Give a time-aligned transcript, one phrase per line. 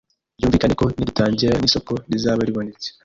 [0.37, 2.87] Byumvikane ko nidutangira n’isoko rizaba ribonetse